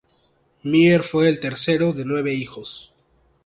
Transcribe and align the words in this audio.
Myer 0.63 1.03
fue 1.03 1.29
el 1.29 1.39
tercero 1.39 1.93
de 1.93 2.05
nueve 2.05 2.33
hijos. 2.33 2.91